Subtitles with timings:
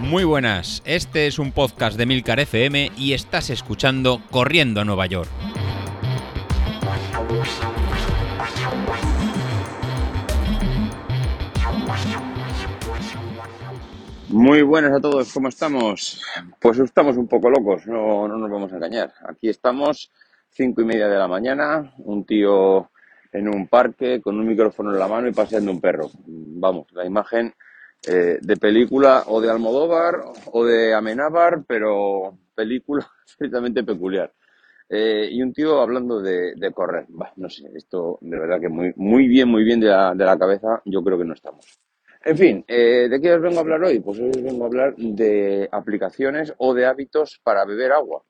[0.00, 5.04] Muy buenas, este es un podcast de Milcar FM y estás escuchando Corriendo a Nueva
[5.06, 5.28] York.
[14.28, 16.22] Muy buenas a todos, ¿cómo estamos?
[16.58, 19.12] Pues estamos un poco locos, no, no nos vamos a engañar.
[19.28, 20.10] Aquí estamos,
[20.50, 22.90] cinco y media de la mañana, un tío
[23.32, 26.10] en un parque con un micrófono en la mano y paseando un perro.
[26.26, 27.52] Vamos, la imagen
[28.06, 30.20] eh, de película o de Almodóvar
[30.52, 34.32] o de Amenábar, pero película absolutamente peculiar.
[34.90, 37.06] Eh, y un tío hablando de, correr.
[37.36, 40.38] no sé, esto de verdad que muy, muy bien, muy bien de la, de la
[40.38, 41.78] cabeza, yo creo que no estamos.
[42.24, 44.00] En fin, eh, ¿de qué os vengo a hablar hoy?
[44.00, 48.22] Pues hoy os vengo a hablar de aplicaciones o de hábitos para beber agua.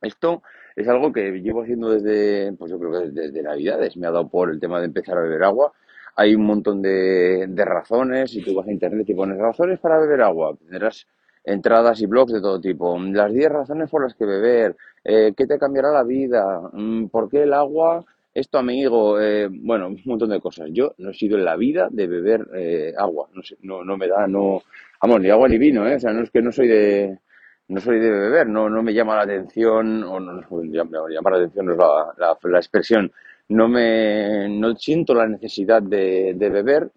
[0.00, 0.42] Esto
[0.76, 3.96] es algo que llevo haciendo desde, pues yo creo que desde Navidades.
[3.96, 5.72] Me ha dado por el tema de empezar a beber agua
[6.16, 8.30] hay un montón de, razones.
[8.30, 11.06] Si tú vas a internet y pones razones para beber agua, tendrás
[11.44, 12.98] entradas y blogs de todo tipo.
[12.98, 17.28] Las 10 razones por las que beber, eh, qué te cambiará la vida, mm, por
[17.28, 18.04] qué el agua
[18.34, 20.68] es tu amigo, eh, bueno, un montón de cosas.
[20.72, 23.96] Yo no he sido en la vida de beber eh, agua, no, sé, no, no
[23.96, 24.62] me da, no,
[25.02, 25.96] vamos, ni agua ni vino, ¿eh?
[25.96, 27.18] o sea, no es que no soy de,
[27.68, 31.36] no soy de beber, no, no me llama la atención, o no, no llama, la
[31.36, 33.12] atención es la, la, la expresión,
[33.48, 36.90] no me no siento la necesidad de, beber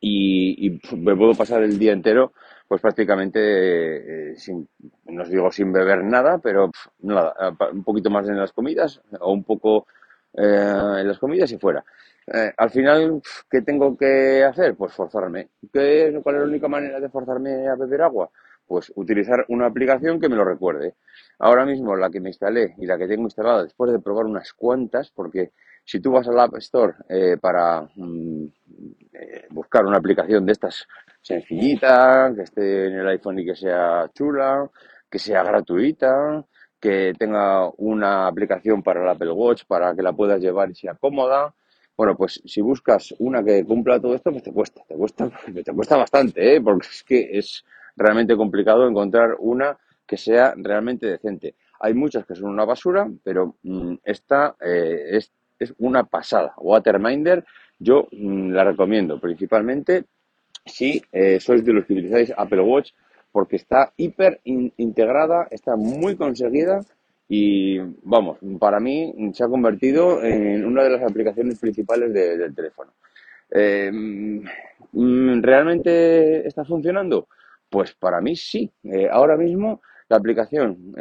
[0.00, 2.32] y, me puedo pasar el día entero
[2.66, 4.66] pues prácticamente eh, sin,
[5.06, 7.34] no os digo sin beber nada, pero nada,
[7.70, 9.86] un poquito más en las comidas o un poco
[10.32, 11.84] eh, en las comidas y fuera.
[12.26, 14.74] Eh, al final, ¿qué tengo que hacer?
[14.74, 15.50] Pues forzarme.
[15.70, 18.30] ¿Qué, ¿Cuál es la única manera de forzarme a beber agua?
[18.66, 20.94] Pues utilizar una aplicación que me lo recuerde.
[21.38, 24.52] Ahora mismo la que me instalé y la que tengo instalada después de probar unas
[24.52, 25.52] cuantas, porque
[25.84, 28.44] si tú vas al App Store eh, para mm,
[29.12, 30.86] eh, buscar una aplicación de estas
[31.20, 34.68] sencillita, que esté en el iPhone y que sea chula,
[35.08, 36.44] que sea gratuita,
[36.80, 40.94] que tenga una aplicación para el Apple Watch para que la puedas llevar y sea
[40.94, 41.54] cómoda.
[41.96, 45.30] Bueno, pues si buscas una que cumpla todo esto, pues te cuesta, te cuesta,
[45.64, 46.60] te cuesta bastante, ¿eh?
[46.60, 47.64] porque es que es
[47.96, 51.54] realmente complicado encontrar una que sea realmente decente.
[51.80, 55.32] Hay muchas que son una basura, pero mm, esta es
[55.62, 56.54] es una pasada.
[56.58, 57.44] Waterminder,
[57.78, 60.04] yo mm, la recomiendo principalmente
[60.64, 62.92] si eh, sois de los que utilizáis Apple Watch,
[63.32, 66.80] porque está hiper integrada, está muy conseguida
[67.28, 72.92] y vamos, para mí se ha convertido en una de las aplicaciones principales del teléfono.
[73.50, 77.28] Eh, mm, ¿Realmente está funcionando?
[77.72, 78.70] Pues para mí sí.
[78.84, 80.92] Eh, ahora mismo la aplicación,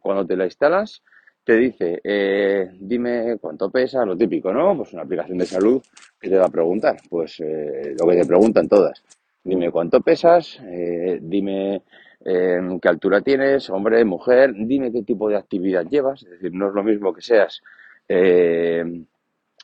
[0.00, 1.02] cuando te la instalas,
[1.44, 4.74] te dice, eh, dime cuánto pesa, lo típico, ¿no?
[4.78, 5.82] Pues una aplicación de salud
[6.18, 9.04] que te va a preguntar, pues eh, lo que te preguntan todas.
[9.44, 11.82] Dime cuánto pesas, eh, dime
[12.24, 16.74] qué altura tienes, hombre, mujer, dime qué tipo de actividad llevas, es decir, no es
[16.74, 17.60] lo mismo que seas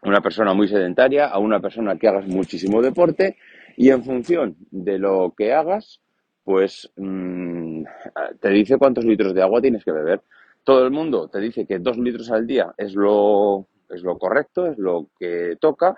[0.03, 3.38] una persona muy sedentaria a una persona que hagas muchísimo deporte
[3.78, 6.03] y en función de lo que hagas,
[6.50, 7.84] pues mm,
[8.41, 10.21] te dice cuántos litros de agua tienes que beber
[10.65, 14.66] todo el mundo te dice que dos litros al día es lo, es lo correcto,
[14.66, 15.94] es lo que toca,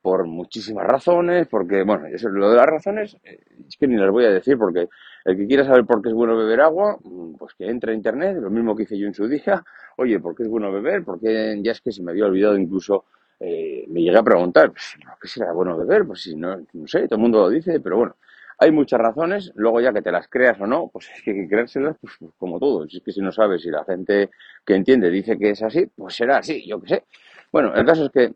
[0.00, 4.10] por muchísimas razones, porque, bueno, eso, lo de las razones eh, es que ni las
[4.10, 4.88] voy a decir, porque
[5.24, 7.94] el que quiera saber por qué es bueno beber agua, mm, pues que entre a
[7.94, 9.62] internet, lo mismo que hice yo en su día,
[9.96, 11.04] oye, ¿por qué es bueno beber?
[11.04, 13.04] Porque ya es que se me había olvidado incluso,
[13.38, 16.04] eh, me llegué a preguntar, pues, ¿por qué será bueno beber?
[16.04, 18.16] Pues si no, no sé, todo el mundo lo dice, pero bueno,
[18.62, 21.36] hay muchas razones, luego ya que te las creas o no, pues es que hay
[21.38, 22.84] que creérselas pues, como todo.
[22.84, 24.30] Es que si no sabes si la gente
[24.64, 27.04] que entiende dice que es así, pues será así, yo qué sé.
[27.50, 28.32] Bueno, el caso es que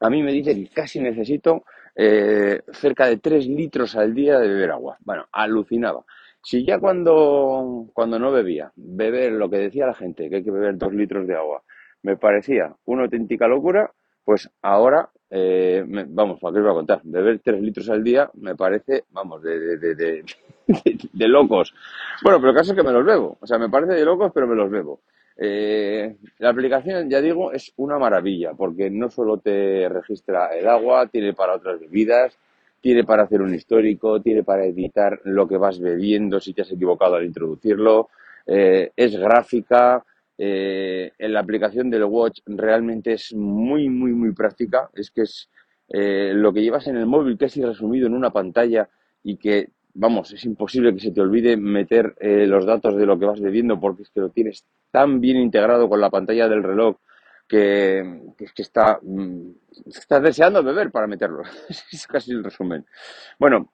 [0.00, 1.64] a mí me dice que casi necesito
[1.96, 4.98] eh, cerca de 3 litros al día de beber agua.
[5.00, 6.04] Bueno, alucinaba.
[6.40, 10.52] Si ya cuando, cuando no bebía, beber lo que decía la gente, que hay que
[10.52, 11.64] beber 2 litros de agua,
[12.02, 13.90] me parecía una auténtica locura,
[14.24, 17.00] pues ahora eh, vamos, ¿para qué os voy a contar?
[17.04, 20.24] Beber 3 litros al día me parece, vamos, de, de, de,
[21.12, 21.74] de, locos.
[22.22, 23.38] Bueno, pero el caso es que me los bebo.
[23.40, 25.00] O sea, me parece de locos, pero me los bebo.
[25.38, 31.08] Eh, la aplicación, ya digo, es una maravilla, porque no solo te registra el agua,
[31.08, 32.38] tiene para otras bebidas,
[32.80, 36.72] tiene para hacer un histórico, tiene para editar lo que vas bebiendo si te has
[36.72, 38.08] equivocado al introducirlo,
[38.46, 40.04] eh, es gráfica,
[40.38, 44.90] eh, en la aplicación del Watch realmente es muy, muy, muy práctica.
[44.94, 45.48] Es que es
[45.88, 48.88] eh, lo que llevas en el móvil casi resumido en una pantalla
[49.22, 53.18] y que, vamos, es imposible que se te olvide meter eh, los datos de lo
[53.18, 56.62] que vas bebiendo porque es que lo tienes tan bien integrado con la pantalla del
[56.62, 56.96] reloj
[57.48, 59.50] que, que, está, mm,
[60.22, 61.42] deseando beber para meterlo.
[61.92, 62.84] es casi el resumen.
[63.38, 63.72] Bueno,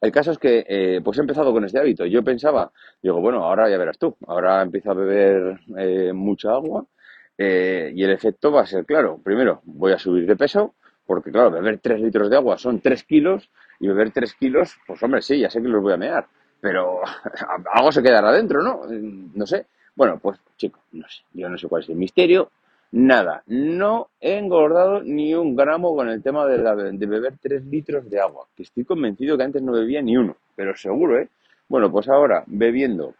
[0.00, 2.06] el caso es que eh, pues he empezado con este hábito.
[2.06, 6.86] Yo pensaba, digo, bueno, ahora ya verás tú, ahora empiezo a beber eh, mucha agua
[7.36, 9.18] eh, y el efecto va a ser claro.
[9.22, 10.74] Primero, voy a subir de peso,
[11.06, 15.02] porque claro, beber 3 litros de agua son 3 kilos y beber 3 kilos, pues
[15.02, 16.26] hombre, sí, ya sé que los voy a mear,
[16.60, 17.00] pero
[17.72, 18.82] algo se quedará dentro, ¿no?
[19.34, 19.66] No sé.
[19.94, 22.50] Bueno, pues chico, no sé, yo no sé cuál es el misterio,
[22.92, 26.58] nada, no he engordado ni un gramo con el tema de,
[26.92, 30.36] de beber 3 litros de agua, que estoy convencido que antes no bebía ni uno,
[30.56, 31.28] pero seguro, ¿eh?
[31.68, 33.14] Bueno, pues ahora bebiendo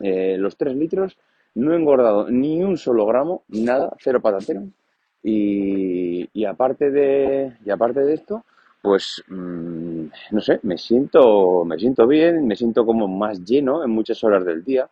[0.00, 1.16] eh, los 3 litros,
[1.54, 4.62] no he engordado ni un solo gramo, nada, cero patatero.
[5.22, 8.44] Y, y aparte de y aparte de esto,
[8.82, 13.90] pues mm, no sé, me siento me siento bien, me siento como más lleno en
[13.90, 14.88] muchas horas del día.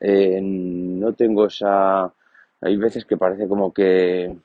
[0.00, 2.12] Eh, no tengo esa
[2.62, 4.36] hay veces que parece como que,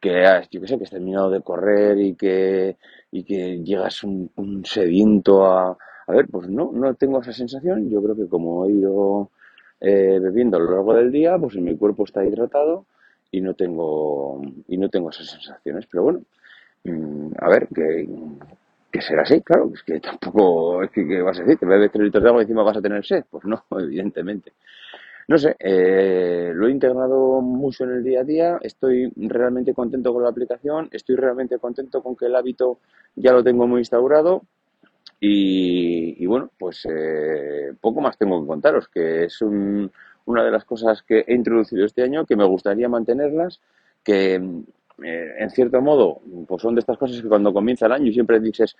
[0.00, 2.76] que yo qué sé, que has terminado de correr y que,
[3.10, 4.30] y que llegas un,
[4.64, 5.76] sediento a...
[6.06, 7.90] A ver, pues no, no tengo esa sensación.
[7.90, 9.30] Yo creo que como he ido
[9.78, 12.86] eh, bebiendo a lo largo del día, pues mi cuerpo está hidratado
[13.30, 15.86] y no tengo, y no tengo esas sensaciones.
[15.90, 16.20] Pero bueno,
[16.84, 18.08] mm, a ver, que,
[18.90, 22.04] que será así, claro, es que tampoco es que, vas a decir, te bebes tres
[22.04, 23.24] litros de agua y encima vas a tener sed.
[23.30, 24.52] Pues no, evidentemente.
[25.28, 30.14] No sé, eh, lo he integrado mucho en el día a día, estoy realmente contento
[30.14, 32.78] con la aplicación, estoy realmente contento con que el hábito
[33.14, 34.42] ya lo tengo muy instaurado
[35.20, 41.02] y, bueno, pues eh, poco más tengo que contaros, que es una de las cosas
[41.02, 43.60] que he introducido este año, que me gustaría mantenerlas,
[44.02, 48.12] que eh, en cierto modo, pues son de estas cosas que cuando comienza el año
[48.12, 48.76] siempre dices,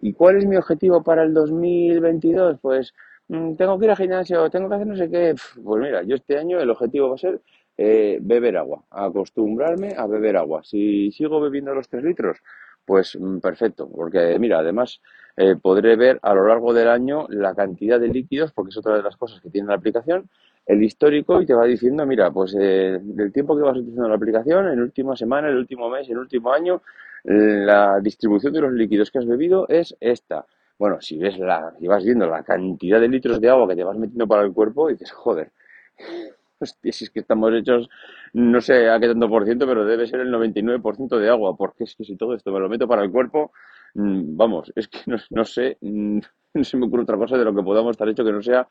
[0.00, 2.58] ¿y cuál es mi objetivo para el 2022?
[2.62, 2.94] Pues
[3.28, 5.34] tengo que ir al gimnasio, tengo que hacer no sé qué.
[5.62, 7.40] Pues mira, yo este año el objetivo va a ser
[7.78, 10.62] eh, beber agua, acostumbrarme a beber agua.
[10.64, 12.38] Si sigo bebiendo los 3 litros,
[12.84, 15.00] pues mm, perfecto, porque mira, además
[15.36, 18.96] eh, podré ver a lo largo del año la cantidad de líquidos, porque es otra
[18.96, 20.30] de las cosas que tiene la aplicación,
[20.64, 24.16] el histórico y te va diciendo, mira, pues eh, del tiempo que vas utilizando la
[24.16, 26.82] aplicación, en última semana, el último mes, el último año,
[27.24, 30.46] la distribución de los líquidos que has bebido es esta.
[30.78, 33.84] Bueno, si ves la, si vas viendo la cantidad de litros de agua que te
[33.84, 35.52] vas metiendo para el cuerpo, dices, joder,
[36.60, 37.88] si es que estamos hechos,
[38.34, 41.84] no sé a qué tanto por ciento, pero debe ser el 99% de agua, porque
[41.84, 43.52] es que si todo esto me lo meto para el cuerpo,
[43.94, 44.98] mm, vamos, es que
[45.30, 46.18] no, sé, mm,
[46.54, 48.68] no se me ocurre otra cosa de lo que podamos estar hecho que no sea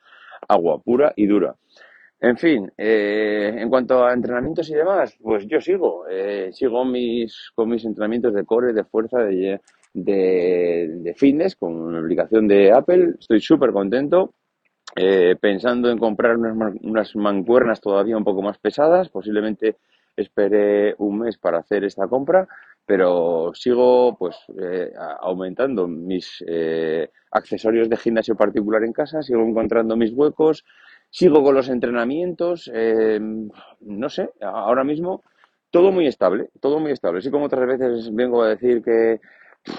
[0.47, 1.55] agua pura y dura.
[2.19, 7.51] En fin, eh, en cuanto a entrenamientos y demás, pues yo sigo, eh, sigo mis,
[7.53, 9.61] con mis entrenamientos de core, de fuerza, de,
[9.95, 13.15] de, fitness con la aplicación de Apple.
[13.19, 14.33] Estoy súper contento.
[14.95, 19.09] Eh, pensando en comprar unas, unas mancuernas todavía un poco más pesadas.
[19.09, 19.77] Posiblemente
[20.15, 22.47] esperé un mes para hacer esta compra,
[22.85, 29.97] pero sigo pues eh, aumentando mis eh, accesorios de gimnasio particular en casa, sigo encontrando
[29.97, 30.63] mis huecos,
[31.09, 32.71] sigo con los entrenamientos,
[33.81, 35.23] no sé, ahora mismo
[35.75, 37.19] todo muy estable, todo muy estable.
[37.19, 39.19] Así como otras veces vengo a decir que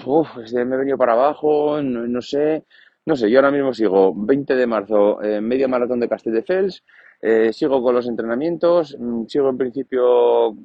[0.05, 2.63] Uf, me he venido para abajo, no, sé.
[3.05, 6.83] No sé, yo ahora mismo sigo 20 de marzo, eh, media maratón de Castelldefels,
[7.21, 10.55] eh, sigo con los entrenamientos, mm, sigo en principio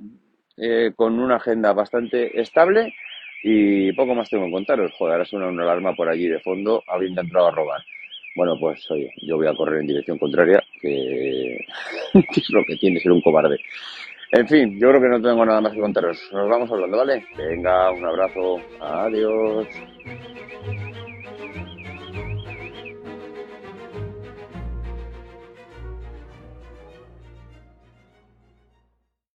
[0.56, 2.92] eh, con una agenda bastante estable
[3.44, 4.92] y poco más tengo que contaros.
[4.98, 7.80] Joder, ahora una alarma por allí de fondo, alguien ha entrado a robar.
[8.35, 11.56] Bueno, pues oye, yo voy a correr en dirección contraria, que
[12.14, 13.58] es lo que tiene ser un cobarde.
[14.34, 16.18] En fin, yo creo que no tengo nada más que contaros.
[16.32, 17.22] Nos vamos hablando, ¿vale?
[17.36, 18.60] Venga, un abrazo.
[18.80, 19.68] Adiós.